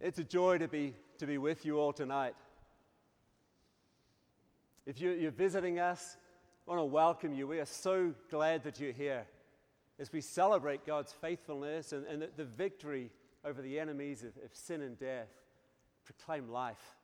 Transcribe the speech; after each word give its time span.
It's 0.00 0.20
a 0.20 0.24
joy 0.24 0.58
to 0.58 0.68
be, 0.68 0.94
to 1.18 1.26
be 1.26 1.38
with 1.38 1.66
you 1.66 1.80
all 1.80 1.92
tonight. 1.92 2.36
If 4.86 5.00
you, 5.00 5.26
are 5.26 5.32
visiting 5.32 5.80
us, 5.80 6.16
I 6.66 6.70
want 6.70 6.80
to 6.80 6.84
welcome 6.84 7.34
you. 7.34 7.48
We 7.48 7.58
are 7.58 7.66
so 7.66 8.14
glad 8.30 8.62
that 8.62 8.78
you're 8.78 8.92
here 8.92 9.26
as 9.98 10.12
we 10.12 10.20
celebrate 10.20 10.86
God's 10.86 11.12
faithfulness 11.12 11.92
and, 11.92 12.06
and 12.06 12.22
the, 12.22 12.28
the, 12.36 12.44
victory 12.44 13.10
over 13.44 13.60
the 13.60 13.80
enemies 13.80 14.22
of, 14.22 14.36
of 14.44 14.54
sin 14.54 14.82
and 14.82 14.96
death. 14.96 15.26
Proclaim 16.04 16.48
life. 16.48 16.94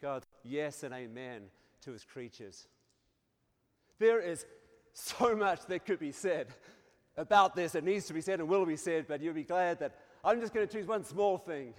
God's 0.00 0.26
yes 0.44 0.84
and 0.84 0.94
amen 0.94 1.42
to 1.80 1.90
his 1.90 2.04
creatures. 2.04 2.68
There 3.98 4.20
is 4.20 4.46
so 4.92 5.34
much 5.34 5.66
that 5.66 5.84
could 5.84 5.98
be 5.98 6.12
said 6.12 6.46
about 7.16 7.56
this 7.56 7.72
that 7.72 7.82
needs 7.82 8.06
to 8.06 8.14
be 8.14 8.20
said 8.20 8.38
and 8.38 8.48
will 8.48 8.66
be 8.66 8.76
said, 8.76 9.06
but 9.08 9.20
you'll 9.20 9.34
be 9.34 9.42
glad 9.42 9.80
that 9.80 9.96
I'm 10.22 10.40
just 10.40 10.54
going 10.54 10.66
to 10.66 10.72
choose 10.72 10.86
one 10.86 11.04
small 11.04 11.38
thing 11.38 11.74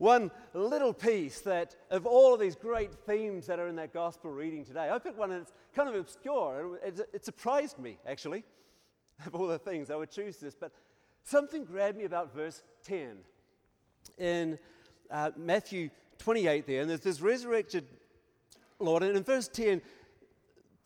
one 0.00 0.30
little 0.54 0.94
piece 0.94 1.42
that 1.42 1.76
of 1.90 2.06
all 2.06 2.32
of 2.32 2.40
these 2.40 2.56
great 2.56 2.94
themes 3.06 3.46
that 3.46 3.58
are 3.58 3.68
in 3.68 3.76
that 3.76 3.92
gospel 3.92 4.30
reading 4.30 4.64
today. 4.64 4.88
I 4.90 4.98
picked 4.98 5.18
one 5.18 5.28
that's 5.28 5.52
kind 5.74 5.90
of 5.90 5.94
obscure. 5.94 6.78
It, 6.82 7.00
it 7.12 7.24
surprised 7.24 7.78
me, 7.78 7.98
actually, 8.06 8.44
of 9.26 9.34
all 9.34 9.46
the 9.46 9.58
things 9.58 9.90
I 9.90 9.96
would 9.96 10.10
choose 10.10 10.38
this. 10.38 10.54
But 10.54 10.72
something 11.22 11.64
grabbed 11.64 11.98
me 11.98 12.04
about 12.04 12.34
verse 12.34 12.62
10 12.84 13.18
in 14.16 14.58
uh, 15.10 15.32
Matthew 15.36 15.90
28 16.18 16.66
there. 16.66 16.80
And 16.80 16.88
there's 16.88 17.00
this 17.00 17.20
resurrected 17.20 17.84
Lord. 18.78 19.02
And 19.02 19.18
in 19.18 19.22
verse 19.22 19.48
10, 19.48 19.82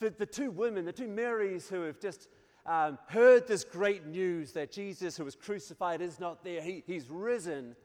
the, 0.01 0.11
the 0.11 0.27
two 0.27 0.51
women, 0.51 0.85
the 0.85 0.93
two 0.93 1.07
Marys 1.07 1.69
who 1.69 1.83
have 1.83 2.01
just 2.01 2.27
um, 2.67 2.99
heard 3.07 3.47
this 3.47 3.63
great 3.63 4.07
news 4.07 4.51
that 4.55 4.73
Jesus, 4.73 5.17
who 5.17 5.25
was 5.25 5.37
crucified, 5.37 6.01
is 6.01 6.19
not 6.19 6.43
there, 6.43 6.61
he, 6.61 6.83
he's 6.85 7.09
risen 7.09 7.77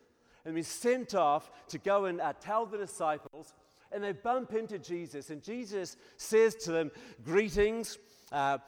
and 0.49 0.55
be 0.55 0.63
sent 0.63 1.15
off 1.15 1.49
to 1.69 1.77
go 1.77 2.05
and 2.05 2.19
uh, 2.19 2.33
tell 2.41 2.65
the 2.65 2.77
disciples. 2.77 3.53
And 3.91 4.03
they 4.03 4.11
bump 4.11 4.53
into 4.53 4.77
Jesus, 4.77 5.29
and 5.31 5.41
Jesus 5.41 5.97
says 6.17 6.53
to 6.55 6.71
them, 6.71 6.91
Greetings, 7.23 7.97
uh, 8.31 8.59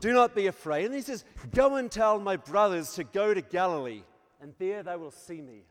do 0.00 0.12
not 0.12 0.34
be 0.34 0.46
afraid. 0.46 0.86
And 0.86 0.94
he 0.94 1.00
says, 1.00 1.24
Go 1.52 1.76
and 1.76 1.90
tell 1.90 2.20
my 2.20 2.36
brothers 2.36 2.94
to 2.94 3.04
go 3.04 3.34
to 3.34 3.40
Galilee, 3.40 4.02
and 4.40 4.54
there 4.58 4.82
they 4.82 4.96
will 4.96 5.10
see 5.10 5.40
me. 5.40 5.64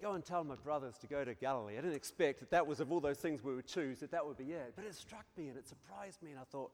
Go 0.00 0.12
and 0.12 0.24
tell 0.24 0.44
my 0.44 0.54
brothers 0.54 0.96
to 0.98 1.08
go 1.08 1.24
to 1.24 1.34
Galilee. 1.34 1.74
I 1.74 1.80
didn't 1.80 1.96
expect 1.96 2.40
that 2.40 2.50
that 2.50 2.66
was 2.66 2.78
of 2.78 2.92
all 2.92 3.00
those 3.00 3.18
things 3.18 3.42
we 3.42 3.54
would 3.54 3.66
choose, 3.66 3.98
that 4.00 4.12
that 4.12 4.24
would 4.24 4.38
be 4.38 4.52
it. 4.52 4.74
But 4.76 4.84
it 4.84 4.94
struck 4.94 5.24
me 5.36 5.48
and 5.48 5.56
it 5.56 5.66
surprised 5.66 6.22
me, 6.22 6.30
and 6.30 6.40
I 6.40 6.44
thought, 6.44 6.70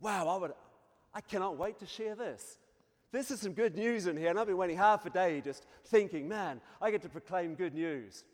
wow, 0.00 0.28
I, 0.28 0.36
would, 0.36 0.52
I 1.14 1.20
cannot 1.20 1.56
wait 1.56 1.78
to 1.80 1.86
share 1.86 2.14
this. 2.14 2.58
This 3.12 3.32
is 3.32 3.40
some 3.40 3.54
good 3.54 3.74
news 3.74 4.06
in 4.06 4.16
here, 4.16 4.30
and 4.30 4.38
I've 4.38 4.46
been 4.46 4.56
waiting 4.56 4.76
half 4.76 5.04
a 5.04 5.10
day 5.10 5.40
just 5.40 5.66
thinking, 5.86 6.28
man, 6.28 6.60
I 6.80 6.92
get 6.92 7.02
to 7.02 7.08
proclaim 7.08 7.56
good 7.56 7.74
news. 7.74 8.24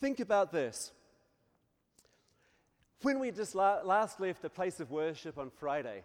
Think 0.00 0.20
about 0.20 0.52
this. 0.52 0.92
When 3.02 3.18
we 3.18 3.32
just 3.32 3.56
la- 3.56 3.82
last 3.82 4.20
left 4.20 4.42
the 4.42 4.50
place 4.50 4.78
of 4.78 4.92
worship 4.92 5.38
on 5.38 5.50
Friday, 5.50 6.04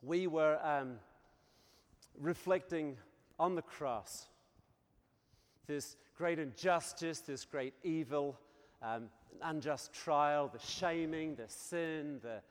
we 0.00 0.28
were 0.28 0.60
um, 0.62 0.98
reflecting 2.20 2.96
on 3.38 3.56
the 3.56 3.62
cross. 3.62 4.26
This 5.66 5.96
great 6.16 6.38
injustice, 6.38 7.18
this 7.18 7.44
great 7.44 7.74
evil, 7.82 8.38
um, 8.80 9.08
unjust 9.42 9.92
trial, 9.92 10.48
the 10.52 10.60
shaming, 10.60 11.34
the 11.34 11.48
sin, 11.48 12.20
the, 12.22 12.42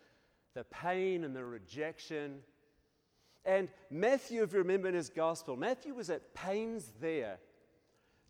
the 0.55 0.65
pain, 0.65 1.23
and 1.23 1.33
the 1.33 1.45
rejection. 1.45 2.39
And 3.45 3.69
Matthew, 3.89 4.43
if 4.43 4.53
you 4.53 4.59
remember 4.59 4.87
in 4.87 4.93
his 4.93 5.09
gospel, 5.09 5.57
Matthew 5.57 5.93
was 5.93 6.09
at 6.09 6.33
pains 6.33 6.93
there 7.01 7.39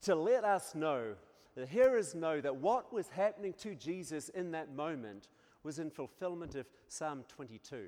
to 0.01 0.15
let 0.15 0.43
us 0.43 0.73
know, 0.73 1.15
the 1.55 1.65
hearers 1.65 2.15
know, 2.15 2.41
that 2.41 2.55
what 2.55 2.91
was 2.91 3.07
happening 3.09 3.53
to 3.59 3.75
Jesus 3.75 4.29
in 4.29 4.51
that 4.51 4.73
moment 4.73 5.27
was 5.63 5.79
in 5.79 5.91
fulfillment 5.91 6.55
of 6.55 6.65
Psalm 6.87 7.23
22. 7.27 7.87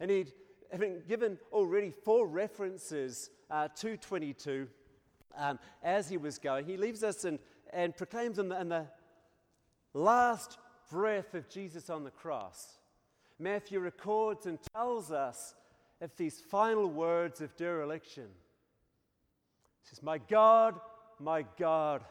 And 0.00 0.10
he'd 0.10 0.32
having 0.72 1.02
given 1.06 1.38
already 1.52 1.90
four 1.90 2.26
references 2.26 3.30
uh, 3.50 3.68
to 3.76 3.96
22 3.98 4.66
um, 5.36 5.58
as 5.82 6.08
he 6.08 6.16
was 6.16 6.38
going, 6.38 6.64
he 6.64 6.76
leaves 6.76 7.04
us 7.04 7.24
and, 7.24 7.38
and 7.72 7.96
proclaims 7.96 8.38
in 8.38 8.48
the, 8.48 8.60
in 8.60 8.68
the 8.70 8.86
last 9.94 10.58
breath 10.90 11.34
of 11.34 11.48
Jesus 11.48 11.90
on 11.90 12.04
the 12.04 12.10
cross 12.10 12.78
Matthew 13.42 13.80
records 13.80 14.46
and 14.46 14.58
tells 14.74 15.10
us 15.10 15.54
of 16.00 16.14
these 16.16 16.40
final 16.40 16.88
words 16.88 17.40
of 17.40 17.56
dereliction. 17.56 18.28
He 19.82 19.88
says, 19.88 20.02
My 20.02 20.18
God, 20.18 20.78
my 21.18 21.44
God, 21.58 22.02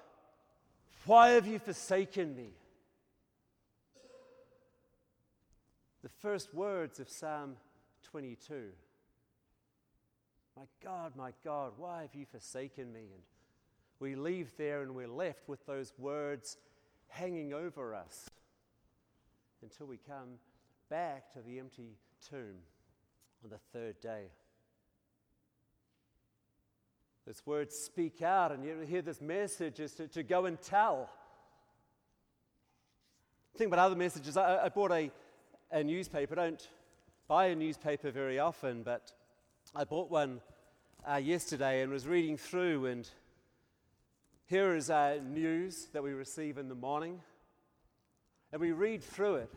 why 1.05 1.29
have 1.31 1.47
you 1.47 1.59
forsaken 1.59 2.35
me? 2.35 2.49
The 6.03 6.09
first 6.09 6.53
words 6.53 6.99
of 6.99 7.09
Psalm 7.09 7.55
22. 8.03 8.69
My 10.57 10.63
God, 10.83 11.15
my 11.15 11.31
God, 11.43 11.73
why 11.77 12.01
have 12.01 12.13
you 12.13 12.25
forsaken 12.25 12.91
me? 12.91 12.99
And 13.13 13.23
we 13.99 14.15
leave 14.15 14.51
there 14.57 14.81
and 14.81 14.95
we're 14.95 15.07
left 15.07 15.47
with 15.47 15.65
those 15.65 15.93
words 15.97 16.57
hanging 17.07 17.53
over 17.53 17.93
us 17.93 18.29
until 19.61 19.85
we 19.85 19.97
come 19.97 20.39
back 20.91 21.31
to 21.31 21.39
the 21.39 21.57
empty 21.57 21.95
tomb 22.29 22.57
on 23.45 23.49
the 23.49 23.57
third 23.71 23.97
day. 24.01 24.25
This 27.25 27.41
word 27.45 27.71
speak 27.71 28.21
out, 28.21 28.51
and 28.51 28.65
you 28.65 28.77
hear 28.79 29.01
this 29.01 29.21
message 29.21 29.79
is 29.79 29.93
to, 29.93 30.09
to 30.09 30.21
go 30.21 30.47
and 30.47 30.61
tell. 30.61 31.09
Think 33.55 33.69
about 33.69 33.79
other 33.85 33.95
messages. 33.95 34.35
I, 34.35 34.65
I 34.65 34.67
bought 34.67 34.91
a, 34.91 35.09
a 35.71 35.81
newspaper. 35.81 36.37
I 36.37 36.49
don't 36.49 36.67
buy 37.29 37.45
a 37.45 37.55
newspaper 37.55 38.11
very 38.11 38.39
often, 38.39 38.83
but 38.83 39.13
I 39.73 39.85
bought 39.85 40.11
one 40.11 40.41
uh, 41.09 41.15
yesterday 41.15 41.83
and 41.83 41.91
was 41.93 42.05
reading 42.05 42.35
through, 42.35 42.87
and 42.87 43.09
here 44.47 44.75
is 44.75 44.89
uh, 44.89 45.19
news 45.25 45.87
that 45.93 46.03
we 46.03 46.11
receive 46.11 46.57
in 46.57 46.67
the 46.67 46.75
morning. 46.75 47.21
And 48.51 48.59
we 48.59 48.73
read 48.73 49.01
through 49.01 49.35
it. 49.35 49.53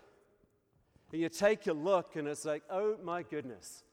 And 1.14 1.22
you 1.22 1.28
take 1.28 1.68
a 1.68 1.72
look, 1.72 2.16
and 2.16 2.26
it's 2.26 2.44
like, 2.44 2.64
oh 2.68 2.96
my 3.04 3.22
goodness. 3.22 3.84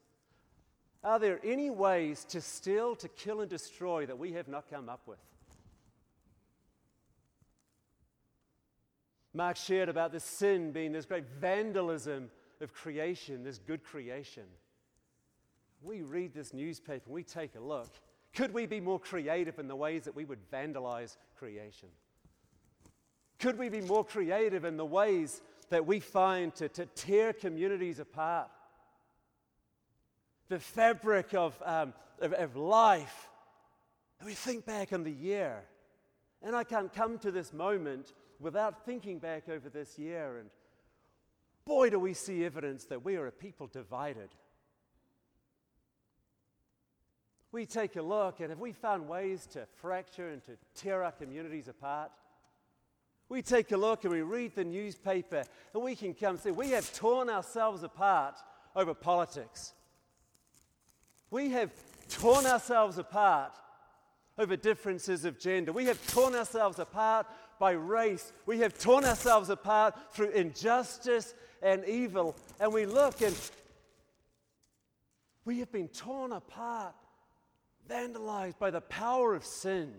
Are 1.03 1.19
there 1.19 1.39
any 1.43 1.69
ways 1.69 2.25
to 2.29 2.41
steal, 2.41 2.95
to 2.95 3.07
kill, 3.09 3.41
and 3.41 3.47
destroy 3.47 4.07
that 4.07 4.17
we 4.17 4.31
have 4.31 4.47
not 4.47 4.71
come 4.71 4.89
up 4.89 5.01
with? 5.05 5.19
Mark 9.35 9.55
shared 9.55 9.87
about 9.87 10.11
this 10.11 10.23
sin 10.23 10.71
being 10.71 10.93
this 10.93 11.05
great 11.05 11.25
vandalism 11.39 12.31
of 12.59 12.73
creation, 12.73 13.43
this 13.43 13.59
good 13.59 13.83
creation. 13.83 14.45
We 15.83 16.01
read 16.01 16.33
this 16.33 16.55
newspaper, 16.55 17.07
we 17.07 17.21
take 17.21 17.53
a 17.53 17.61
look. 17.61 17.91
Could 18.33 18.51
we 18.51 18.65
be 18.65 18.79
more 18.79 18.99
creative 18.99 19.59
in 19.59 19.67
the 19.67 19.75
ways 19.75 20.05
that 20.05 20.15
we 20.15 20.25
would 20.25 20.49
vandalize 20.51 21.17
creation? 21.37 21.89
Could 23.37 23.59
we 23.59 23.69
be 23.69 23.81
more 23.81 24.03
creative 24.03 24.65
in 24.65 24.77
the 24.77 24.85
ways 24.85 25.39
that 25.71 25.87
we 25.87 25.99
find 25.99 26.53
to, 26.55 26.69
to 26.69 26.85
tear 26.85 27.33
communities 27.33 27.99
apart. 27.99 28.49
The 30.49 30.59
fabric 30.59 31.33
of, 31.33 31.57
um, 31.65 31.93
of, 32.19 32.33
of 32.33 32.55
life. 32.57 33.29
And 34.19 34.27
we 34.27 34.33
think 34.33 34.65
back 34.65 34.93
on 34.93 35.03
the 35.03 35.11
year. 35.11 35.63
And 36.43 36.55
I 36.55 36.65
can't 36.65 36.93
come 36.93 37.17
to 37.19 37.31
this 37.31 37.53
moment 37.53 38.13
without 38.39 38.85
thinking 38.85 39.17
back 39.17 39.47
over 39.47 39.69
this 39.69 39.97
year. 39.97 40.39
And 40.39 40.49
boy, 41.65 41.89
do 41.89 41.99
we 41.99 42.13
see 42.13 42.43
evidence 42.43 42.83
that 42.85 43.05
we 43.05 43.15
are 43.15 43.27
a 43.27 43.31
people 43.31 43.67
divided. 43.67 44.29
We 47.53 47.65
take 47.65 47.95
a 47.95 48.01
look, 48.01 48.41
and 48.41 48.49
have 48.49 48.59
we 48.59 48.73
found 48.73 49.07
ways 49.07 49.45
to 49.53 49.65
fracture 49.81 50.29
and 50.29 50.43
to 50.45 50.57
tear 50.75 51.03
our 51.03 51.11
communities 51.11 51.69
apart? 51.69 52.11
We 53.31 53.41
take 53.41 53.71
a 53.71 53.77
look 53.77 54.03
and 54.03 54.11
we 54.11 54.23
read 54.23 54.55
the 54.55 54.65
newspaper 54.65 55.45
and 55.73 55.81
we 55.81 55.95
can 55.95 56.13
come 56.13 56.37
see 56.37 56.51
we 56.51 56.71
have 56.71 56.91
torn 56.91 57.29
ourselves 57.29 57.81
apart 57.81 58.35
over 58.75 58.93
politics. 58.93 59.71
We 61.29 61.51
have 61.51 61.71
torn 62.09 62.45
ourselves 62.45 62.97
apart 62.97 63.57
over 64.37 64.57
differences 64.57 65.23
of 65.23 65.39
gender. 65.39 65.71
We 65.71 65.85
have 65.85 66.05
torn 66.07 66.35
ourselves 66.35 66.77
apart 66.77 67.25
by 67.57 67.71
race. 67.71 68.33
We 68.45 68.59
have 68.59 68.77
torn 68.77 69.05
ourselves 69.05 69.49
apart 69.49 69.97
through 70.13 70.31
injustice 70.31 71.33
and 71.61 71.85
evil. 71.85 72.35
And 72.59 72.73
we 72.73 72.85
look 72.85 73.21
and 73.21 73.33
we 75.45 75.59
have 75.59 75.71
been 75.71 75.87
torn 75.87 76.33
apart, 76.33 76.95
vandalized 77.89 78.59
by 78.59 78.71
the 78.71 78.81
power 78.81 79.33
of 79.33 79.45
sin. 79.45 79.93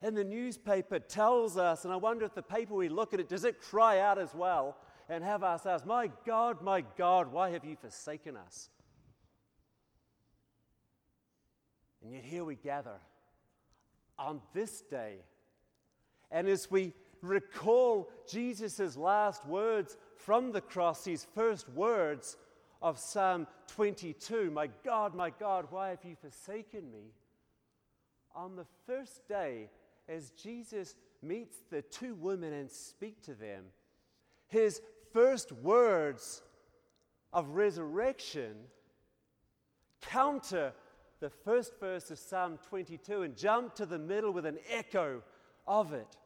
And 0.00 0.16
the 0.16 0.24
newspaper 0.24 1.00
tells 1.00 1.56
us, 1.56 1.84
and 1.84 1.92
I 1.92 1.96
wonder 1.96 2.24
if 2.24 2.34
the 2.34 2.42
paper 2.42 2.74
we 2.74 2.88
look 2.88 3.12
at 3.12 3.20
it, 3.20 3.28
does 3.28 3.44
it 3.44 3.60
cry 3.60 3.98
out 3.98 4.18
as 4.18 4.34
well 4.34 4.76
and 5.08 5.24
have 5.24 5.42
us 5.42 5.66
ask, 5.66 5.84
My 5.84 6.10
God, 6.24 6.62
my 6.62 6.84
God, 6.96 7.32
why 7.32 7.50
have 7.50 7.64
you 7.64 7.76
forsaken 7.76 8.36
us? 8.36 8.70
And 12.02 12.12
yet 12.12 12.24
here 12.24 12.44
we 12.44 12.54
gather 12.54 13.00
on 14.18 14.40
this 14.54 14.82
day. 14.82 15.16
And 16.30 16.48
as 16.48 16.70
we 16.70 16.92
recall 17.20 18.08
Jesus' 18.28 18.96
last 18.96 19.44
words 19.46 19.96
from 20.16 20.52
the 20.52 20.60
cross, 20.60 21.04
his 21.04 21.26
first 21.34 21.68
words 21.70 22.36
of 22.80 22.98
Psalm 22.98 23.46
22 23.68 24.50
My 24.50 24.68
God, 24.84 25.14
my 25.14 25.30
God, 25.30 25.66
why 25.70 25.90
have 25.90 26.04
you 26.04 26.16
forsaken 26.20 26.90
me? 26.90 27.12
On 28.34 28.54
the 28.54 28.66
first 28.86 29.26
day, 29.28 29.70
as 30.08 30.30
Jesus 30.30 30.96
meets 31.22 31.56
the 31.70 31.82
two 31.82 32.14
women 32.14 32.52
and 32.52 32.70
speak 32.70 33.22
to 33.22 33.34
them, 33.34 33.64
his 34.46 34.80
first 35.12 35.52
words 35.52 36.42
of 37.32 37.50
resurrection 37.50 38.54
counter 40.00 40.72
the 41.20 41.30
first 41.30 41.78
verse 41.80 42.10
of 42.10 42.18
Psalm 42.18 42.58
22 42.68 43.22
and 43.22 43.36
jump 43.36 43.74
to 43.74 43.86
the 43.86 43.98
middle 43.98 44.32
with 44.32 44.46
an 44.46 44.58
echo 44.70 45.22
of 45.66 45.92
it. 45.92 46.16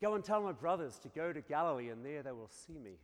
Go 0.00 0.14
and 0.14 0.22
tell 0.22 0.42
my 0.42 0.52
brothers 0.52 0.98
to 1.00 1.08
go 1.08 1.32
to 1.32 1.40
Galilee, 1.40 1.88
and 1.88 2.04
there 2.04 2.22
they 2.22 2.32
will 2.32 2.50
see 2.50 2.78
me. 2.78 2.98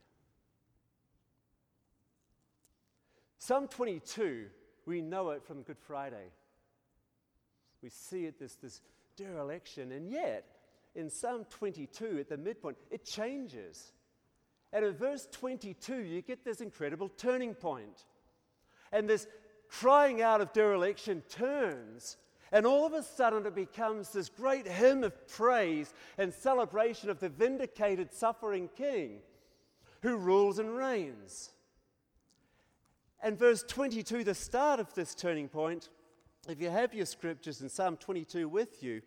Psalm 3.38 3.66
22, 3.66 4.46
we 4.86 5.00
know 5.00 5.30
it 5.30 5.42
from 5.44 5.62
Good 5.62 5.78
Friday. 5.78 6.30
We 7.82 7.88
see 7.88 8.26
it, 8.26 8.38
this, 8.38 8.54
this 8.54 8.80
dereliction, 9.16 9.92
and 9.92 10.10
yet 10.10 10.44
in 10.94 11.10
Psalm 11.10 11.46
22, 11.50 12.18
at 12.20 12.28
the 12.28 12.36
midpoint, 12.36 12.76
it 12.90 13.04
changes. 13.04 13.92
And 14.72 14.84
in 14.84 14.94
verse 14.94 15.26
22, 15.32 15.96
you 15.96 16.22
get 16.22 16.44
this 16.44 16.60
incredible 16.60 17.08
turning 17.08 17.54
point. 17.54 18.04
And 18.92 19.08
this 19.08 19.26
crying 19.68 20.22
out 20.22 20.40
of 20.40 20.52
dereliction 20.52 21.22
turns. 21.28 22.16
And 22.52 22.66
all 22.66 22.86
of 22.86 22.92
a 22.92 23.02
sudden, 23.02 23.46
it 23.46 23.54
becomes 23.54 24.10
this 24.10 24.28
great 24.28 24.68
hymn 24.68 25.02
of 25.02 25.26
praise 25.28 25.94
and 26.18 26.32
celebration 26.32 27.08
of 27.08 27.18
the 27.18 27.30
vindicated 27.30 28.12
suffering 28.12 28.68
king 28.76 29.20
who 30.02 30.16
rules 30.16 30.58
and 30.58 30.76
reigns. 30.76 31.52
And 33.22 33.38
verse 33.38 33.64
22, 33.66 34.24
the 34.24 34.34
start 34.34 34.80
of 34.80 34.92
this 34.94 35.14
turning 35.14 35.48
point, 35.48 35.88
if 36.48 36.60
you 36.60 36.70
have 36.70 36.92
your 36.92 37.06
scriptures 37.06 37.60
in 37.60 37.68
Psalm 37.68 37.96
22 37.96 38.48
with 38.48 38.82
you, 38.82 39.02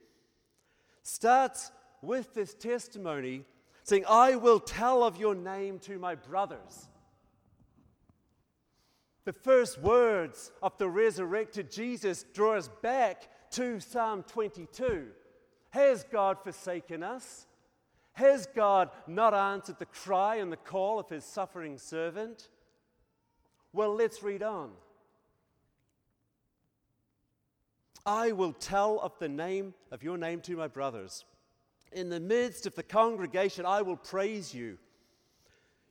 starts 1.04 1.72
with 2.02 2.34
this 2.34 2.54
testimony 2.54 3.44
saying, 3.84 4.06
I 4.10 4.36
will 4.36 4.60
tell 4.60 5.04
of 5.04 5.18
your 5.18 5.36
name 5.36 5.80
to 5.80 6.00
my 6.00 6.16
brothers. 6.16 6.88
The 9.26 9.34
first 9.34 9.82
words 9.82 10.52
of 10.62 10.78
the 10.78 10.88
resurrected 10.88 11.72
Jesus 11.72 12.26
draw 12.34 12.56
us 12.56 12.70
back 12.82 13.28
to 13.52 13.80
Psalm 13.80 14.24
22. 14.24 15.08
Has 15.72 16.04
God 16.04 16.38
forsaken 16.44 17.04
us? 17.04 17.48
Has 18.14 18.48
God 18.56 18.92
not 19.08 19.34
answered 19.34 19.78
the 19.78 19.88
cry 19.88 20.38
and 20.38 20.52
the 20.52 20.58
call 20.58 21.00
of 21.00 21.10
his 21.10 21.26
suffering 21.26 21.78
servant? 21.78 22.50
Well, 23.74 23.94
let's 23.94 24.24
read 24.24 24.42
on. 24.42 24.72
I 28.06 28.32
will 28.34 28.54
tell 28.54 29.00
of 29.00 29.18
the 29.20 29.30
name 29.30 29.74
of 29.92 30.04
your 30.04 30.18
name 30.18 30.42
to 30.42 30.56
my 30.56 30.68
brothers. 30.68 31.26
In 31.92 32.10
the 32.10 32.20
midst 32.20 32.66
of 32.66 32.76
the 32.76 32.84
congregation, 32.84 33.66
I 33.66 33.82
will 33.82 33.96
praise 33.96 34.54
you. 34.54 34.78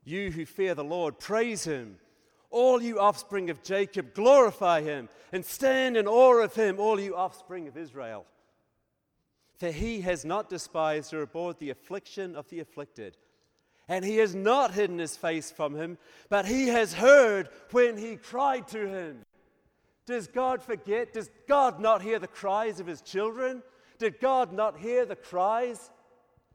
You 0.05 0.31
who 0.31 0.45
fear 0.45 0.75
the 0.75 0.85
Lord, 0.85 1.19
praise 1.19 1.65
him. 1.65 1.97
All 2.51 2.81
you 2.81 3.01
offspring 3.01 3.51
of 3.51 3.65
Jacob, 3.65 4.15
glorify 4.15 4.83
him 4.83 5.09
and 5.33 5.45
stand 5.45 5.97
in 5.97 6.07
awe 6.07 6.43
of 6.43 6.55
him, 6.55 6.79
all 6.79 7.01
you 7.01 7.17
offspring 7.17 7.67
of 7.67 7.77
Israel. 7.77 8.27
For 9.59 9.73
he 9.73 10.03
has 10.03 10.25
not 10.25 10.49
despised 10.49 11.13
or 11.13 11.23
abhorred 11.23 11.59
the 11.59 11.71
affliction 11.71 12.37
of 12.37 12.49
the 12.49 12.61
afflicted, 12.61 13.17
and 13.89 14.05
he 14.05 14.19
has 14.19 14.35
not 14.35 14.75
hidden 14.75 14.99
his 14.99 15.17
face 15.17 15.51
from 15.51 15.75
him, 15.75 15.99
but 16.29 16.47
he 16.47 16.69
has 16.69 16.95
heard 16.95 17.49
when 17.73 17.97
he 17.97 18.17
cried 18.17 18.69
to 18.69 18.87
him. 18.89 19.24
Does 20.07 20.27
God 20.27 20.63
forget? 20.63 21.13
Does 21.13 21.31
God 21.49 21.81
not 21.81 22.03
hear 22.03 22.19
the 22.19 22.27
cries 22.27 22.81
of 22.81 22.87
his 22.87 23.01
children? 23.01 23.63
Did 23.99 24.21
God 24.21 24.53
not 24.53 24.79
hear 24.79 25.07
the 25.07 25.17
cries 25.17 25.91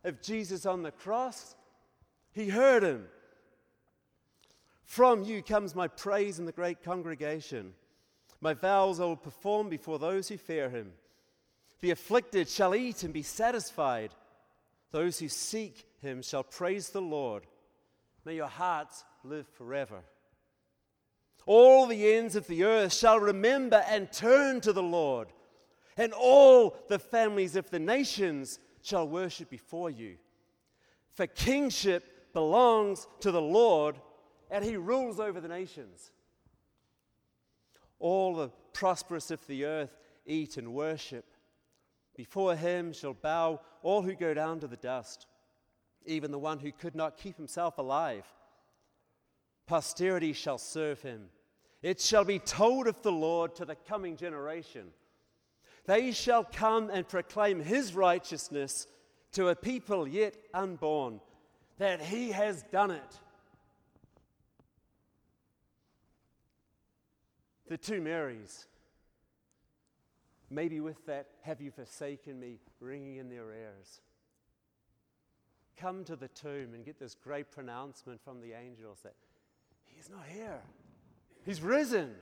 of 0.04 0.22
Jesus 0.22 0.66
on 0.66 0.84
the 0.84 0.92
cross? 0.92 1.56
He 2.32 2.50
heard 2.50 2.84
him. 2.84 3.08
From 4.84 5.24
you 5.24 5.42
comes 5.42 5.76
my 5.76 5.88
praise 5.88 6.40
in 6.40 6.46
the 6.46 6.52
great 6.52 6.84
congregation. 6.84 7.74
My 8.42 8.54
vows 8.54 9.00
I 9.00 9.06
will 9.06 9.16
perform 9.16 9.70
before 9.70 10.00
those 10.00 10.28
who 10.28 10.38
fear 10.38 10.70
him. 10.70 10.94
The 11.82 11.92
afflicted 11.92 12.48
shall 12.50 12.76
eat 12.76 13.04
and 13.04 13.14
be 13.14 13.24
satisfied. 13.24 14.12
Those 14.92 15.20
who 15.20 15.30
seek 15.30 15.86
him 16.02 16.22
shall 16.22 16.44
praise 16.44 16.90
the 16.90 17.02
Lord. 17.02 17.46
May 18.26 18.36
your 18.36 18.48
hearts 18.48 19.04
live 19.24 19.48
forever. 19.48 20.02
All 21.46 21.88
the 21.88 22.14
ends 22.14 22.36
of 22.36 22.48
the 22.48 22.64
earth 22.64 22.94
shall 22.94 23.20
remember 23.20 23.84
and 23.88 24.12
turn 24.12 24.62
to 24.62 24.74
the 24.74 24.84
Lord, 24.84 25.30
and 25.98 26.14
all 26.14 26.78
the 26.88 27.00
families 27.00 27.56
of 27.56 27.70
the 27.70 27.80
nations 27.80 28.60
shall 28.82 29.08
worship 29.08 29.50
before 29.50 29.90
you. 29.90 30.18
For 31.12 31.28
kingship 31.28 32.34
belongs 32.34 33.08
to 33.22 33.32
the 33.32 33.42
Lord, 33.42 33.96
and 34.52 34.64
he 34.64 34.78
rules 34.78 35.20
over 35.20 35.42
the 35.42 35.48
nations. 35.48 36.12
All 38.00 38.36
the 38.36 38.50
prosperous 38.74 39.32
of 39.32 39.46
the 39.48 39.66
earth 39.66 39.98
eat 40.26 40.58
and 40.58 40.74
worship. 40.74 41.26
Before 42.16 42.56
him 42.56 42.94
shall 42.94 43.14
bow 43.14 43.62
all 43.82 44.02
who 44.02 44.14
go 44.14 44.34
down 44.34 44.60
to 44.60 44.68
the 44.68 44.78
dust, 44.78 45.26
even 46.06 46.32
the 46.32 46.40
one 46.40 46.60
who 46.60 46.72
could 46.72 46.96
not 46.96 47.18
keep 47.18 47.38
himself 47.38 47.78
alive. 47.78 48.26
Posterity 49.70 50.34
shall 50.34 50.58
serve 50.58 51.00
him. 51.04 51.30
It 51.84 52.02
shall 52.02 52.26
be 52.26 52.40
told 52.40 52.88
of 52.88 53.00
the 53.04 53.12
Lord 53.12 53.54
to 53.58 53.66
the 53.66 53.76
coming 53.76 54.18
generation. 54.18 54.88
They 55.86 56.12
shall 56.12 56.44
come 56.44 56.90
and 56.90 57.08
proclaim 57.08 57.62
his 57.62 57.94
righteousness 57.94 58.88
to 59.34 59.50
a 59.50 59.56
people 59.56 60.08
yet 60.08 60.36
unborn, 60.56 61.22
that 61.78 62.02
he 62.02 62.32
has 62.32 62.64
done 62.72 62.90
it. 62.90 63.20
The 67.68 67.78
two 67.78 68.02
Marys, 68.02 68.66
maybe 70.50 70.80
with 70.80 71.06
that, 71.06 71.28
have 71.44 71.62
you 71.62 71.70
forsaken 71.70 72.40
me, 72.40 72.58
ringing 72.80 73.18
in 73.18 73.30
their 73.30 73.52
ears. 73.52 74.02
Come 75.78 76.04
to 76.06 76.16
the 76.16 76.28
tomb 76.28 76.74
and 76.74 76.84
get 76.84 77.00
this 77.00 77.14
great 77.14 77.52
pronouncement 77.52 78.20
from 78.20 78.42
the 78.42 78.54
angels 78.54 79.02
that 79.04 79.14
he's 80.00 80.10
not 80.10 80.26
here. 80.34 80.62
He's 81.46 81.62
risen. 81.62 82.16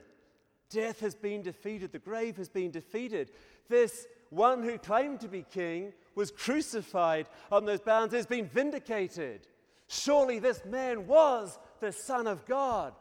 Death 0.69 0.99
has 1.01 1.13
been 1.13 1.43
defeated. 1.43 1.91
The 1.91 1.99
grave 1.99 2.37
has 2.37 2.49
been 2.49 2.71
defeated. 2.71 3.31
This 3.69 4.07
one 4.29 4.63
who 4.63 4.77
claimed 4.79 5.19
to 5.21 5.27
be 5.27 5.45
king 5.51 5.93
was 6.15 6.31
crucified 6.31 7.27
on 7.51 7.65
those 7.65 7.79
bounds, 7.79 8.13
has 8.15 8.25
been 8.25 8.47
vindicated. 8.47 9.47
Surely 9.87 10.39
this 10.39 10.65
man 10.65 11.05
was 11.07 11.57
the 11.79 11.91
Son 11.91 12.25
of 12.25 12.45
God, 12.45 12.93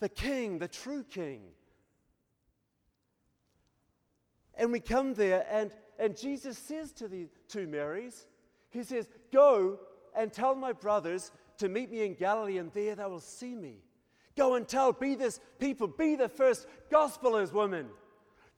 the 0.00 0.08
King, 0.08 0.58
the 0.58 0.68
true 0.68 1.02
King. 1.02 1.40
And 4.56 4.70
we 4.70 4.78
come 4.78 5.14
there, 5.14 5.44
and, 5.50 5.72
and 5.98 6.16
Jesus 6.16 6.56
says 6.56 6.92
to 6.92 7.08
the 7.08 7.26
two 7.48 7.66
Marys, 7.66 8.26
He 8.70 8.84
says, 8.84 9.08
Go 9.32 9.80
and 10.16 10.32
tell 10.32 10.54
my 10.54 10.72
brothers 10.72 11.32
to 11.58 11.68
meet 11.68 11.90
me 11.90 12.06
in 12.06 12.14
Galilee, 12.14 12.58
and 12.58 12.72
there 12.72 12.94
they 12.94 13.04
will 13.04 13.20
see 13.20 13.56
me. 13.56 13.78
Go 14.36 14.54
and 14.54 14.66
tell, 14.66 14.92
be 14.92 15.14
this 15.14 15.40
people, 15.58 15.86
be 15.86 16.16
the 16.16 16.28
first 16.28 16.66
gospelers, 16.90 17.52
women. 17.52 17.86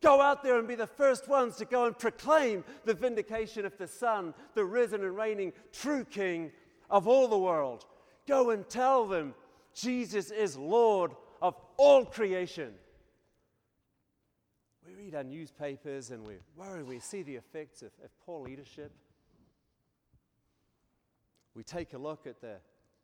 Go 0.02 0.20
out 0.20 0.42
there 0.42 0.58
and 0.58 0.68
be 0.68 0.74
the 0.74 0.86
first 0.86 1.28
ones 1.28 1.56
to 1.56 1.64
go 1.64 1.86
and 1.86 1.98
proclaim 1.98 2.64
the 2.84 2.94
vindication 2.94 3.64
of 3.64 3.76
the 3.78 3.86
Son, 3.86 4.34
the 4.54 4.64
risen 4.64 5.02
and 5.02 5.16
reigning 5.16 5.52
true 5.72 6.04
King 6.04 6.52
of 6.90 7.08
all 7.08 7.28
the 7.28 7.38
world. 7.38 7.86
Go 8.26 8.50
and 8.50 8.68
tell 8.68 9.06
them 9.06 9.34
Jesus 9.74 10.30
is 10.30 10.56
Lord 10.56 11.12
of 11.40 11.54
all 11.76 12.04
creation. 12.04 12.72
We 14.86 14.94
read 14.94 15.14
our 15.14 15.24
newspapers 15.24 16.10
and 16.10 16.26
we 16.26 16.34
worry, 16.56 16.82
we 16.82 17.00
see 17.00 17.22
the 17.22 17.36
effects 17.36 17.82
of, 17.82 17.90
of 18.04 18.10
poor 18.24 18.40
leadership. 18.40 18.92
We 21.54 21.62
take 21.62 21.94
a 21.94 21.98
look 21.98 22.26
at 22.26 22.40
the 22.40 22.56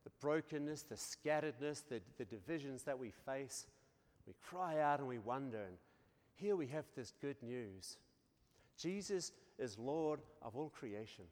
the 0.04 0.10
brokenness, 0.20 0.82
the 0.82 0.94
scatteredness, 0.94 1.82
the, 1.88 2.00
the 2.18 2.24
divisions 2.24 2.82
that 2.84 2.98
we 2.98 3.10
face. 3.24 3.66
We 4.26 4.34
cry 4.42 4.80
out 4.80 4.98
and 4.98 5.08
we 5.08 5.18
wonder. 5.18 5.58
And 5.58 5.76
here 6.34 6.56
we 6.56 6.66
have 6.68 6.84
this 6.96 7.12
good 7.20 7.36
news 7.42 7.96
Jesus 8.78 9.32
is 9.58 9.78
Lord 9.78 10.20
of 10.40 10.56
all 10.56 10.70
creation. 10.70 11.24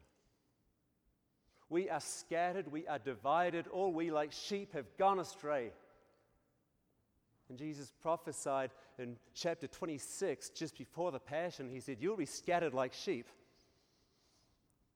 We 1.69 1.89
are 1.89 2.01
scattered, 2.01 2.71
we 2.71 2.85
are 2.87 2.99
divided, 2.99 3.67
all 3.67 3.93
we 3.93 4.11
like 4.11 4.31
sheep 4.31 4.73
have 4.73 4.85
gone 4.97 5.19
astray. 5.19 5.71
And 7.49 7.57
Jesus 7.57 7.91
prophesied 8.01 8.71
in 8.99 9.17
chapter 9.33 9.67
26, 9.67 10.49
just 10.49 10.77
before 10.77 11.11
the 11.11 11.19
Passion, 11.19 11.69
he 11.69 11.79
said, 11.79 11.97
You'll 11.99 12.17
be 12.17 12.25
scattered 12.25 12.73
like 12.73 12.93
sheep, 12.93 13.27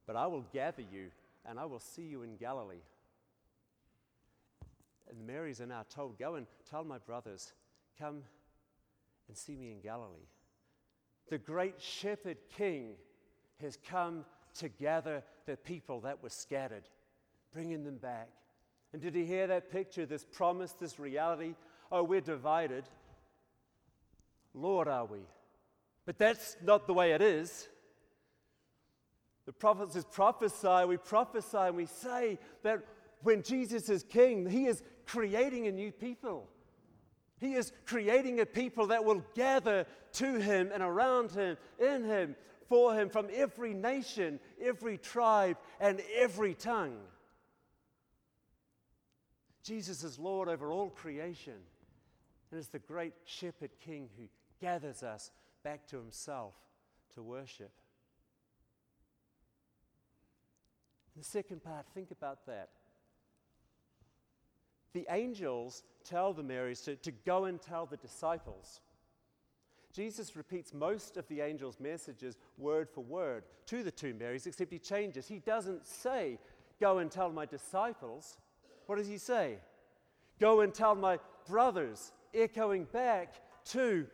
but 0.05 0.15
I 0.15 0.27
will 0.27 0.45
gather 0.53 0.81
you 0.81 1.11
and 1.45 1.59
I 1.59 1.65
will 1.65 1.79
see 1.79 2.03
you 2.03 2.23
in 2.23 2.37
Galilee. 2.37 2.83
And 5.09 5.27
Marys 5.27 5.61
are 5.61 5.65
now 5.65 5.85
told, 5.89 6.17
Go 6.17 6.35
and 6.35 6.47
tell 6.69 6.83
my 6.83 6.97
brothers, 6.97 7.53
come 7.99 8.23
and 9.27 9.37
see 9.37 9.55
me 9.55 9.71
in 9.71 9.81
Galilee. 9.81 10.27
The 11.29 11.37
great 11.37 11.81
shepherd 11.81 12.37
king 12.57 12.93
has 13.61 13.77
come 13.89 14.25
to 14.59 14.69
gather 14.69 15.23
the 15.45 15.57
people 15.57 16.01
that 16.01 16.21
were 16.21 16.29
scattered, 16.29 16.83
bringing 17.53 17.83
them 17.83 17.97
back. 17.97 18.29
And 18.93 19.01
did 19.01 19.15
he 19.15 19.25
hear 19.25 19.47
that 19.47 19.71
picture, 19.71 20.05
this 20.05 20.23
promise, 20.23 20.71
this 20.73 20.99
reality? 20.99 21.55
Oh, 21.91 22.03
we're 22.03 22.21
divided. 22.21 22.85
Lord, 24.53 24.87
are 24.87 25.05
we? 25.05 25.19
But 26.05 26.17
that's 26.17 26.55
not 26.63 26.87
the 26.87 26.93
way 26.93 27.11
it 27.11 27.21
is. 27.21 27.67
The 29.45 29.51
prophets 29.51 30.05
prophesy. 30.11 30.85
We 30.87 30.97
prophesy 30.97 31.57
and 31.57 31.75
we 31.75 31.85
say 31.85 32.39
that 32.63 32.83
when 33.21 33.41
Jesus 33.41 33.89
is 33.89 34.03
king, 34.03 34.49
he 34.49 34.65
is 34.65 34.81
creating 35.05 35.67
a 35.67 35.71
new 35.71 35.91
people. 35.91 36.49
He 37.39 37.53
is 37.53 37.71
creating 37.85 38.39
a 38.39 38.45
people 38.45 38.87
that 38.87 39.03
will 39.03 39.23
gather 39.35 39.85
to 40.13 40.39
him 40.39 40.71
and 40.73 40.81
around 40.81 41.31
him, 41.31 41.57
in 41.79 42.05
him, 42.05 42.35
for 42.69 42.93
him 42.95 43.09
from 43.09 43.27
every 43.33 43.73
nation, 43.73 44.39
every 44.61 44.97
tribe, 44.97 45.57
and 45.79 46.01
every 46.15 46.53
tongue. 46.53 46.97
Jesus 49.63 50.03
is 50.03 50.17
Lord 50.17 50.47
over 50.47 50.71
all 50.71 50.89
creation 50.89 51.55
and 52.51 52.59
is 52.59 52.67
the 52.67 52.79
great 52.79 53.13
shepherd 53.25 53.71
king 53.83 54.09
who 54.17 54.27
gathers 54.61 55.03
us 55.03 55.31
back 55.63 55.87
to 55.87 55.97
himself 55.97 56.53
to 57.15 57.23
worship. 57.23 57.71
The 61.17 61.23
second 61.23 61.63
part, 61.63 61.85
think 61.93 62.11
about 62.11 62.45
that. 62.45 62.69
The 64.95 65.05
angels 65.09 65.83
tell 66.05 66.31
the 66.31 66.41
Marys 66.41 66.79
to, 66.83 66.95
to 66.95 67.11
go 67.11 67.45
and 67.45 67.61
tell 67.61 67.85
the 67.85 67.97
disciples. 67.97 68.79
Jesus 69.91 70.37
repeats 70.37 70.73
most 70.73 71.17
of 71.17 71.27
the 71.27 71.41
angel's 71.41 71.81
messages 71.81 72.37
word 72.57 72.87
for 72.89 73.01
word 73.03 73.43
to 73.65 73.83
the 73.83 73.91
two 73.91 74.13
Marys, 74.13 74.47
except 74.47 74.71
he 74.71 74.79
changes. 74.79 75.27
He 75.27 75.39
doesn't 75.39 75.85
say, 75.85 76.39
Go 76.79 76.99
and 76.99 77.11
tell 77.11 77.29
my 77.29 77.45
disciples. 77.45 78.37
What 78.85 78.95
does 78.95 79.07
he 79.09 79.17
say? 79.17 79.57
Go 80.39 80.61
and 80.61 80.73
tell 80.73 80.95
my 80.95 81.19
brothers, 81.45 82.13
echoing 82.33 82.85
back 82.85 83.35
to 83.71 84.07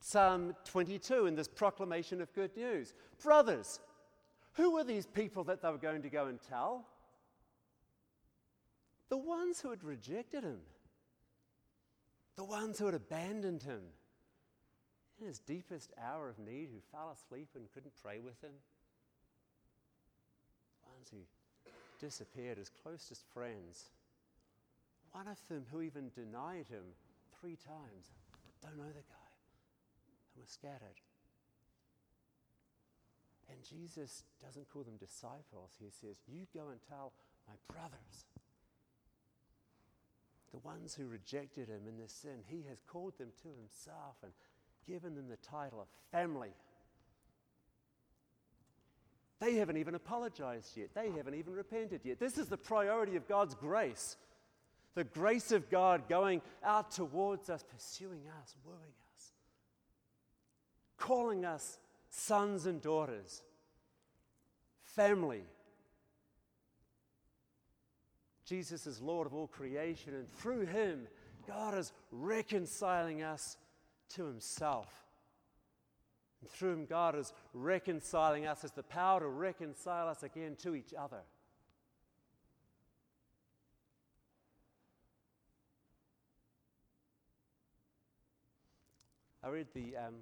Psalm 0.00 0.56
22 0.64 1.26
in 1.26 1.36
this 1.36 1.46
proclamation 1.46 2.20
of 2.20 2.34
good 2.34 2.56
news. 2.56 2.92
Brothers, 3.22 3.78
who 4.54 4.72
were 4.72 4.84
these 4.84 5.06
people 5.06 5.44
that 5.44 5.62
they 5.62 5.70
were 5.70 5.78
going 5.78 6.02
to 6.02 6.10
go 6.10 6.26
and 6.26 6.40
tell? 6.42 6.88
The 9.08 9.16
ones 9.16 9.60
who 9.60 9.70
had 9.70 9.82
rejected 9.82 10.44
him, 10.44 10.60
the 12.36 12.44
ones 12.44 12.78
who 12.78 12.86
had 12.86 12.94
abandoned 12.94 13.62
him 13.62 13.80
in 15.20 15.26
his 15.26 15.38
deepest 15.38 15.92
hour 16.00 16.28
of 16.28 16.38
need, 16.38 16.68
who 16.72 16.80
fell 16.92 17.10
asleep 17.10 17.48
and 17.54 17.72
couldn't 17.72 17.94
pray 18.02 18.20
with 18.20 18.40
him, 18.42 18.52
the 20.82 20.90
ones 20.90 21.08
who 21.10 21.18
disappeared 21.98 22.58
as 22.58 22.70
closest 22.82 23.24
friends, 23.32 23.90
one 25.12 25.26
of 25.26 25.38
them 25.48 25.64
who 25.72 25.80
even 25.80 26.10
denied 26.14 26.66
him 26.68 26.84
three 27.40 27.56
times. 27.56 28.12
Don't 28.62 28.76
know 28.76 28.88
the 28.88 29.06
guy, 29.08 29.30
and 30.34 30.42
was 30.42 30.50
scattered. 30.50 31.00
And 33.50 33.58
Jesus 33.64 34.24
doesn't 34.44 34.68
call 34.68 34.82
them 34.82 34.96
disciples. 34.98 35.72
He 35.78 35.90
says, 35.90 36.18
You 36.28 36.46
go 36.54 36.68
and 36.68 36.80
tell 36.88 37.12
my 37.48 37.54
brothers, 37.72 38.26
the 40.52 40.58
ones 40.58 40.94
who 40.94 41.06
rejected 41.06 41.68
him 41.68 41.82
in 41.86 41.98
their 41.98 42.08
sin. 42.08 42.42
He 42.46 42.64
has 42.68 42.80
called 42.86 43.18
them 43.18 43.28
to 43.42 43.48
himself 43.48 44.16
and 44.22 44.32
given 44.86 45.14
them 45.14 45.28
the 45.28 45.36
title 45.36 45.80
of 45.80 45.88
family. 46.10 46.52
They 49.40 49.54
haven't 49.56 49.76
even 49.76 49.94
apologized 49.94 50.76
yet. 50.76 50.88
They 50.94 51.10
haven't 51.10 51.34
even 51.34 51.52
repented 51.52 52.00
yet. 52.04 52.18
This 52.18 52.38
is 52.38 52.48
the 52.48 52.56
priority 52.56 53.16
of 53.16 53.28
God's 53.28 53.54
grace. 53.54 54.16
The 54.94 55.04
grace 55.04 55.52
of 55.52 55.70
God 55.70 56.08
going 56.08 56.42
out 56.64 56.90
towards 56.90 57.50
us, 57.50 57.62
pursuing 57.62 58.22
us, 58.42 58.56
wooing 58.64 58.94
us, 59.14 59.32
calling 60.96 61.44
us 61.44 61.78
sons 62.10 62.66
and 62.66 62.82
daughters, 62.82 63.42
family. 64.82 65.44
Jesus 68.48 68.86
is 68.86 69.02
Lord 69.02 69.26
of 69.26 69.34
all 69.34 69.46
creation, 69.46 70.14
and 70.14 70.26
through 70.32 70.64
him, 70.64 71.06
God 71.46 71.76
is 71.76 71.92
reconciling 72.10 73.22
us 73.22 73.58
to 74.14 74.24
himself. 74.24 75.04
And 76.40 76.48
through 76.48 76.72
him, 76.72 76.86
God 76.86 77.14
is 77.14 77.34
reconciling 77.52 78.46
us, 78.46 78.62
has 78.62 78.70
the 78.70 78.82
power 78.82 79.20
to 79.20 79.26
reconcile 79.26 80.08
us 80.08 80.22
again 80.22 80.56
to 80.62 80.74
each 80.74 80.94
other. 80.98 81.20
I 89.44 89.48
read 89.48 89.66
the, 89.74 89.94
um, 89.96 90.14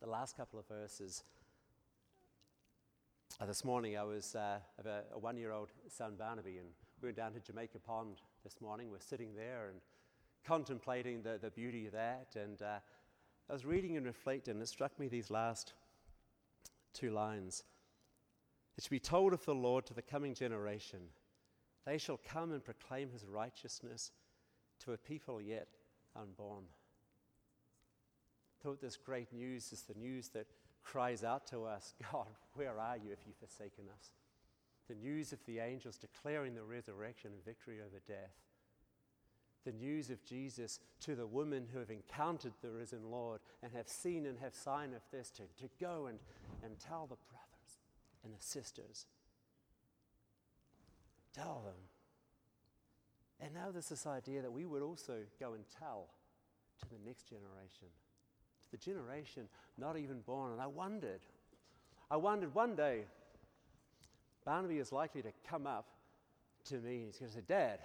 the 0.00 0.08
last 0.08 0.36
couple 0.36 0.60
of 0.60 0.66
verses. 0.68 1.24
Uh, 3.40 3.46
this 3.46 3.64
morning, 3.64 3.96
I 3.96 4.04
was 4.04 4.36
uh, 4.36 4.58
a, 4.84 5.14
a 5.14 5.18
one 5.18 5.36
year 5.36 5.50
old 5.50 5.70
son, 5.88 6.14
Barnaby, 6.16 6.58
and 6.58 6.68
we 7.00 7.06
went 7.06 7.16
down 7.16 7.32
to 7.32 7.40
Jamaica 7.40 7.78
Pond 7.78 8.16
this 8.44 8.60
morning. 8.60 8.90
We're 8.90 8.98
sitting 9.00 9.34
there 9.34 9.68
and 9.70 9.80
contemplating 10.46 11.22
the, 11.22 11.38
the 11.40 11.50
beauty 11.50 11.86
of 11.86 11.92
that. 11.92 12.34
And 12.34 12.60
uh, 12.62 12.78
I 13.48 13.52
was 13.52 13.64
reading 13.64 13.96
and 13.96 14.04
reflecting, 14.06 14.54
and 14.54 14.62
it 14.62 14.68
struck 14.68 14.98
me 14.98 15.08
these 15.08 15.30
last 15.30 15.74
two 16.92 17.10
lines. 17.10 17.64
It 18.76 18.84
shall 18.84 18.90
be 18.90 19.00
told 19.00 19.32
of 19.32 19.44
the 19.44 19.54
Lord 19.54 19.86
to 19.86 19.94
the 19.94 20.02
coming 20.02 20.34
generation. 20.34 21.00
They 21.86 21.98
shall 21.98 22.20
come 22.26 22.52
and 22.52 22.64
proclaim 22.64 23.10
his 23.10 23.24
righteousness 23.24 24.12
to 24.84 24.92
a 24.92 24.96
people 24.96 25.40
yet 25.40 25.68
unborn 26.16 26.64
I 28.58 28.64
thought 28.64 28.80
this 28.80 28.96
great 28.96 29.32
news 29.32 29.72
is 29.72 29.82
the 29.82 29.94
news 29.94 30.28
that 30.30 30.46
cries 30.82 31.22
out 31.22 31.46
to 31.48 31.64
us 31.64 31.94
God, 32.12 32.28
where 32.54 32.78
are 32.78 32.96
you 32.96 33.12
if 33.12 33.18
you've 33.26 33.36
forsaken 33.36 33.84
us? 33.96 34.10
The 34.88 34.94
news 34.94 35.32
of 35.32 35.44
the 35.46 35.58
angels 35.58 35.96
declaring 35.96 36.54
the 36.54 36.62
resurrection 36.62 37.32
and 37.32 37.44
victory 37.44 37.78
over 37.80 38.00
death. 38.06 38.34
The 39.64 39.72
news 39.72 40.08
of 40.10 40.24
Jesus 40.24 40.80
to 41.00 41.14
the 41.14 41.26
women 41.26 41.66
who 41.72 41.78
have 41.78 41.90
encountered 41.90 42.52
the 42.62 42.70
risen 42.70 43.10
Lord 43.10 43.40
and 43.62 43.72
have 43.74 43.88
seen 43.88 44.24
and 44.24 44.38
have 44.38 44.54
sign 44.54 44.94
of 44.94 45.02
this 45.12 45.30
to, 45.32 45.42
to 45.62 45.68
go 45.80 46.06
and, 46.06 46.18
and 46.62 46.78
tell 46.78 47.06
the 47.06 47.16
brothers 47.28 47.78
and 48.24 48.32
the 48.32 48.42
sisters. 48.42 49.06
Tell 51.34 51.62
them. 51.64 51.74
And 53.40 53.54
now 53.54 53.70
there's 53.70 53.88
this 53.88 54.06
idea 54.06 54.42
that 54.42 54.52
we 54.52 54.64
would 54.64 54.82
also 54.82 55.18
go 55.38 55.52
and 55.52 55.64
tell 55.78 56.06
to 56.80 56.88
the 56.88 56.98
next 57.04 57.28
generation 57.28 57.88
to 58.68 58.76
the 58.76 58.76
generation 58.76 59.48
not 59.76 59.96
even 59.96 60.20
born. 60.20 60.52
And 60.52 60.60
I 60.60 60.66
wondered, 60.66 61.20
I 62.10 62.16
wondered 62.16 62.54
one 62.54 62.74
day, 62.74 63.04
Barnaby 64.48 64.78
is 64.78 64.92
likely 64.92 65.20
to 65.20 65.28
come 65.46 65.66
up 65.66 65.84
to 66.70 66.76
me 66.76 67.02
and 67.02 67.06
he's 67.08 67.18
going 67.18 67.28
to 67.30 67.36
say, 67.36 67.42
Dad, 67.46 67.80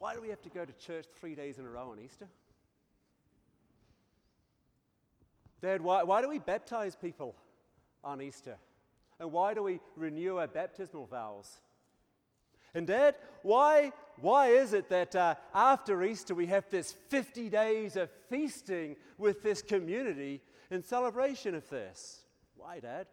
why 0.00 0.14
do 0.14 0.20
we 0.20 0.30
have 0.30 0.42
to 0.42 0.48
go 0.48 0.64
to 0.64 0.72
church 0.84 1.04
three 1.20 1.36
days 1.36 1.60
in 1.60 1.64
a 1.64 1.70
row 1.70 1.92
on 1.92 2.00
Easter? 2.00 2.26
Dad, 5.62 5.80
why, 5.80 6.02
why 6.02 6.22
do 6.22 6.28
we 6.28 6.40
baptize 6.40 6.96
people 6.96 7.36
on 8.02 8.20
Easter? 8.20 8.56
And 9.20 9.30
why 9.30 9.54
do 9.54 9.62
we 9.62 9.78
renew 9.94 10.38
our 10.38 10.48
baptismal 10.48 11.06
vows? 11.06 11.60
And, 12.74 12.84
Dad, 12.84 13.14
why, 13.42 13.92
why 14.20 14.48
is 14.48 14.72
it 14.72 14.88
that 14.88 15.14
uh, 15.14 15.36
after 15.54 16.02
Easter 16.02 16.34
we 16.34 16.46
have 16.46 16.68
this 16.68 16.90
50 17.10 17.48
days 17.48 17.94
of 17.94 18.10
feasting 18.28 18.96
with 19.18 19.40
this 19.44 19.62
community 19.62 20.40
in 20.68 20.82
celebration 20.82 21.54
of 21.54 21.70
this? 21.70 22.22
Why, 22.56 22.80
Dad? 22.80 23.06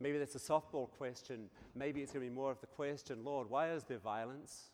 Maybe 0.00 0.18
that's 0.18 0.34
a 0.36 0.38
softball 0.38 0.90
question. 0.90 1.50
Maybe 1.74 2.02
it's 2.02 2.12
going 2.12 2.24
to 2.24 2.30
be 2.30 2.34
more 2.34 2.52
of 2.52 2.60
the 2.60 2.66
question 2.66 3.24
Lord, 3.24 3.50
why 3.50 3.70
is 3.70 3.84
there 3.84 3.98
violence? 3.98 4.70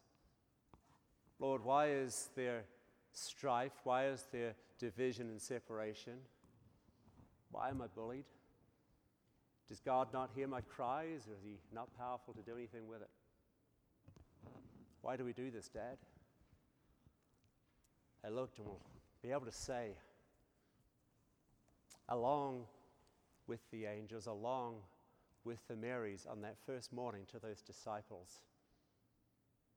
Lord, 1.38 1.64
why 1.64 1.88
is 1.88 2.28
there 2.36 2.64
strife? 3.12 3.72
Why 3.84 4.06
is 4.06 4.26
there 4.32 4.54
division 4.78 5.28
and 5.28 5.40
separation? 5.40 6.14
Why 7.50 7.70
am 7.70 7.80
I 7.82 7.86
bullied? 7.86 8.24
Does 9.68 9.80
God 9.80 10.08
not 10.12 10.30
hear 10.34 10.46
my 10.46 10.60
cries, 10.60 11.26
or 11.26 11.34
is 11.34 11.42
He 11.42 11.58
not 11.72 11.88
powerful 11.96 12.34
to 12.34 12.42
do 12.42 12.54
anything 12.54 12.86
with 12.86 13.00
it? 13.00 13.10
Why 15.00 15.16
do 15.16 15.24
we 15.24 15.32
do 15.32 15.50
this, 15.50 15.68
Dad? 15.68 15.96
I 18.24 18.28
looked 18.28 18.58
and 18.58 18.66
will 18.66 18.80
be 19.22 19.30
able 19.30 19.46
to 19.46 19.52
say, 19.52 19.96
along 22.08 22.64
with 23.46 23.60
the 23.70 23.86
angels, 23.86 24.26
along 24.26 24.76
with 25.44 25.58
the 25.68 25.76
Marys 25.76 26.26
on 26.30 26.40
that 26.42 26.56
first 26.66 26.92
morning 26.92 27.22
to 27.32 27.38
those 27.38 27.60
disciples, 27.60 28.40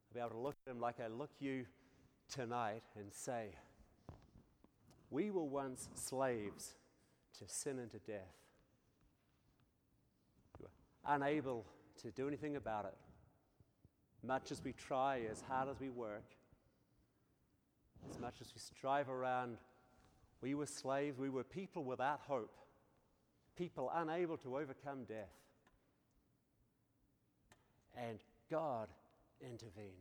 I'll 0.09 0.13
be 0.13 0.19
able 0.19 0.29
to 0.31 0.43
look 0.43 0.55
at 0.65 0.71
them 0.71 0.79
like 0.79 0.99
I 1.03 1.07
look 1.07 1.31
you 1.39 1.65
tonight 2.33 2.83
and 2.97 3.11
say, 3.11 3.49
We 5.09 5.31
were 5.31 5.43
once 5.43 5.89
slaves 5.95 6.75
to 7.39 7.47
sin 7.47 7.79
and 7.79 7.91
to 7.91 7.99
death. 7.99 8.35
We 10.59 10.63
were 10.63 11.13
unable 11.15 11.65
to 12.01 12.11
do 12.11 12.27
anything 12.27 12.55
about 12.55 12.85
it. 12.85 12.95
Much 14.25 14.51
as 14.51 14.63
we 14.63 14.73
try, 14.73 15.21
as 15.29 15.41
hard 15.41 15.69
as 15.69 15.79
we 15.79 15.89
work, 15.89 16.23
as 18.09 18.19
much 18.19 18.35
as 18.41 18.51
we 18.55 18.59
strive 18.59 19.09
around, 19.09 19.57
we 20.41 20.55
were 20.55 20.65
slaves, 20.65 21.17
we 21.17 21.29
were 21.29 21.43
people 21.43 21.83
without 21.83 22.21
hope, 22.27 22.55
people 23.57 23.91
unable 23.93 24.37
to 24.37 24.57
overcome 24.57 25.03
death. 25.07 25.33
And 27.97 28.19
God 28.49 28.87
intervened. 29.41 29.91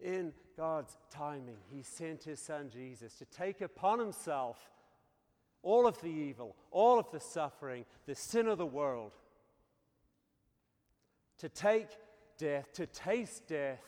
In 0.00 0.32
God's 0.56 0.96
timing, 1.10 1.58
He 1.70 1.82
sent 1.82 2.24
His 2.24 2.40
Son 2.40 2.70
Jesus 2.72 3.14
to 3.14 3.24
take 3.26 3.60
upon 3.60 3.98
Himself 3.98 4.70
all 5.62 5.86
of 5.86 6.00
the 6.00 6.08
evil, 6.08 6.56
all 6.70 6.98
of 6.98 7.10
the 7.10 7.20
suffering, 7.20 7.84
the 8.06 8.14
sin 8.14 8.48
of 8.48 8.58
the 8.58 8.66
world, 8.66 9.12
to 11.38 11.48
take 11.48 11.88
death, 12.38 12.72
to 12.74 12.86
taste 12.86 13.46
death, 13.46 13.82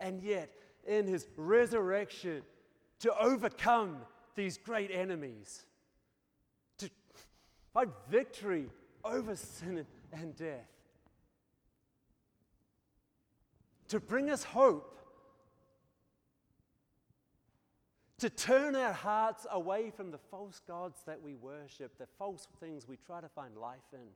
and 0.00 0.22
yet 0.22 0.50
in 0.86 1.06
His 1.06 1.26
resurrection, 1.36 2.42
to 3.00 3.16
overcome 3.18 3.98
these 4.34 4.56
great 4.56 4.90
enemies, 4.90 5.66
to 6.78 6.88
find 7.72 7.90
victory 8.08 8.70
over 9.04 9.36
sin 9.36 9.86
and 10.14 10.34
death, 10.36 10.70
to 13.88 14.00
bring 14.00 14.30
us 14.30 14.44
hope, 14.44 14.98
to 18.18 18.30
turn 18.30 18.74
our 18.74 18.92
hearts 18.92 19.46
away 19.50 19.90
from 19.90 20.10
the 20.10 20.18
false 20.18 20.60
gods 20.66 21.00
that 21.06 21.20
we 21.20 21.34
worship, 21.34 21.98
the 21.98 22.06
false 22.18 22.46
things 22.60 22.88
we 22.88 22.96
try 22.96 23.20
to 23.20 23.28
find 23.28 23.56
life 23.56 23.92
in, 23.92 24.08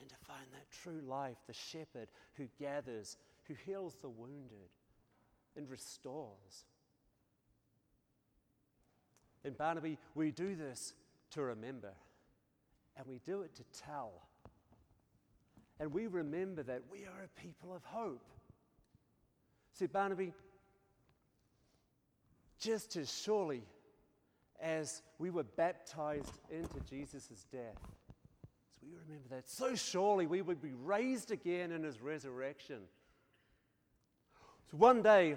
and 0.00 0.08
to 0.08 0.16
find 0.26 0.46
that 0.52 0.70
true 0.70 1.02
life, 1.06 1.36
the 1.46 1.52
shepherd 1.52 2.08
who 2.34 2.46
gathers, 2.58 3.16
who 3.44 3.54
heals 3.66 3.96
the 4.00 4.08
wounded 4.08 4.70
and 5.56 5.68
restores. 5.68 6.64
In 9.44 9.52
Barnaby, 9.54 9.98
we 10.14 10.30
do 10.30 10.54
this 10.54 10.94
to 11.32 11.42
remember, 11.42 11.92
and 12.96 13.06
we 13.06 13.20
do 13.24 13.42
it 13.42 13.54
to 13.56 13.64
tell. 13.84 14.27
And 15.80 15.92
we 15.92 16.06
remember 16.06 16.62
that 16.64 16.82
we 16.90 17.04
are 17.04 17.24
a 17.24 17.40
people 17.40 17.74
of 17.74 17.84
hope. 17.84 18.24
See, 19.72 19.86
Barnaby, 19.86 20.32
just 22.58 22.96
as 22.96 23.12
surely 23.22 23.62
as 24.60 25.02
we 25.18 25.30
were 25.30 25.44
baptized 25.44 26.40
into 26.50 26.80
Jesus' 26.88 27.46
death, 27.52 27.78
as 27.80 28.82
we 28.82 28.88
remember 29.06 29.28
that, 29.30 29.48
so 29.48 29.76
surely 29.76 30.26
we 30.26 30.42
would 30.42 30.60
be 30.60 30.72
raised 30.72 31.30
again 31.30 31.70
in 31.70 31.84
his 31.84 32.00
resurrection. 32.00 32.80
So 34.70 34.76
one 34.76 35.00
day, 35.00 35.36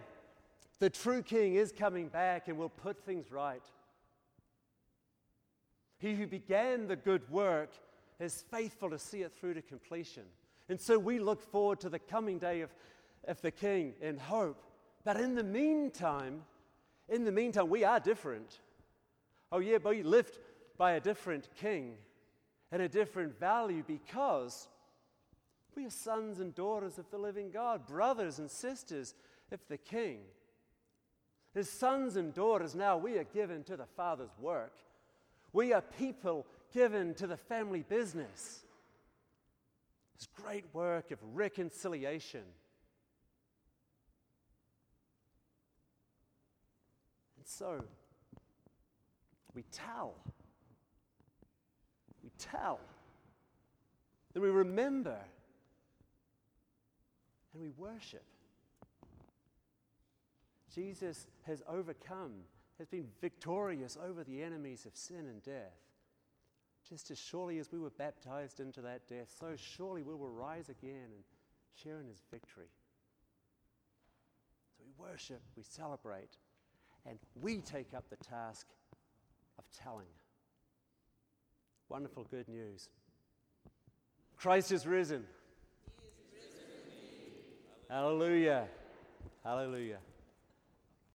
the 0.80 0.90
true 0.90 1.22
king 1.22 1.54
is 1.54 1.72
coming 1.72 2.08
back 2.08 2.48
and 2.48 2.58
will 2.58 2.70
put 2.70 3.06
things 3.06 3.32
right. 3.32 3.64
He 6.00 6.16
who 6.16 6.26
began 6.26 6.88
the 6.88 6.96
good 6.96 7.30
work 7.30 7.70
is 8.22 8.44
faithful 8.52 8.90
to 8.90 9.00
see 9.00 9.22
it 9.22 9.32
through 9.34 9.56
to 9.56 9.62
completion. 9.62 10.24
And 10.70 10.80
so 10.80 10.98
we 10.98 11.20
look 11.20 11.42
forward 11.42 11.80
to 11.82 11.90
the 11.90 12.00
coming 12.00 12.38
day 12.38 12.62
of, 12.62 12.70
of 13.28 13.42
the 13.42 13.52
King 13.52 13.94
in 14.02 14.18
hope. 14.18 14.64
But 15.04 15.20
in 15.20 15.36
the 15.36 15.44
meantime, 15.44 16.44
in 17.10 17.26
the 17.26 17.32
meantime, 17.32 17.70
we 17.70 17.84
are 17.84 18.00
different. 18.00 18.60
Oh, 19.52 19.60
yeah, 19.60 19.80
but 19.80 19.90
we 19.90 20.04
lived 20.04 20.38
by 20.78 20.94
a 20.94 21.00
different 21.00 21.50
King 21.60 21.96
and 22.72 22.82
a 22.82 22.88
different 22.88 23.38
value 23.40 23.84
because 23.86 24.68
we 25.76 25.86
are 25.86 25.92
sons 25.92 26.40
and 26.40 26.56
daughters 26.56 26.98
of 26.98 27.10
the 27.12 27.18
living 27.18 27.52
God, 27.52 27.86
brothers 27.86 28.40
and 28.40 28.50
sisters 28.50 29.14
of 29.52 29.60
the 29.68 29.78
King. 29.78 30.20
As 31.54 31.70
sons 31.70 32.16
and 32.16 32.34
daughters, 32.34 32.76
now 32.76 32.98
we 32.98 33.18
are 33.18 33.26
given 33.26 33.64
to 33.64 33.76
the 33.76 33.86
Father's 33.98 34.38
work. 34.40 34.74
We 35.54 35.74
are 35.74 35.82
people 35.82 36.46
given 36.74 37.14
to 37.16 37.28
the 37.28 37.38
family 37.38 37.84
business. 37.88 38.62
This 40.18 40.28
great 40.44 40.66
work 40.74 41.12
of 41.12 41.20
reconciliation. 41.34 42.44
And 47.38 47.46
so, 47.46 47.84
we 49.54 49.64
tell. 49.72 50.14
We 52.24 52.32
tell. 52.38 52.80
Then 54.34 54.44
we 54.44 54.50
remember. 54.50 55.18
And 57.54 57.62
we 57.62 57.70
worship. 57.78 58.24
Jesus 60.74 61.28
has 61.44 61.62
overcome 61.68 62.32
has 62.78 62.88
been 62.88 63.08
victorious 63.20 63.98
over 64.04 64.24
the 64.24 64.42
enemies 64.42 64.86
of 64.86 64.96
sin 64.96 65.28
and 65.30 65.44
death. 65.44 65.91
Just 66.92 67.10
as 67.10 67.18
surely 67.18 67.58
as 67.58 67.72
we 67.72 67.80
were 67.80 67.90
baptized 67.92 68.60
into 68.60 68.82
that 68.82 69.08
death, 69.08 69.34
so 69.40 69.54
surely 69.56 70.04
we 70.04 70.14
will 70.14 70.30
rise 70.30 70.68
again 70.68 71.06
and 71.06 71.24
share 71.82 72.02
in 72.02 72.08
his 72.08 72.22
victory. 72.30 72.68
So 74.78 74.84
we 74.86 74.92
worship, 74.98 75.42
we 75.56 75.64
celebrate, 75.64 76.36
and 77.06 77.18
we 77.42 77.62
take 77.62 77.94
up 77.96 78.10
the 78.10 78.18
task 78.18 78.68
of 79.58 79.64
telling. 79.72 80.12
Wonderful 81.88 82.28
good 82.30 82.50
news. 82.50 82.90
Christ 84.36 84.74
is 84.74 84.86
risen. 84.86 85.24
Is 85.98 86.44
risen 86.44 86.68
Hallelujah. 87.90 88.68
Hallelujah. 89.46 90.00